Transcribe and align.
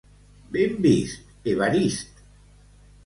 Ben 0.49 0.81
vist, 0.83 1.27
Evarist! 1.43 2.09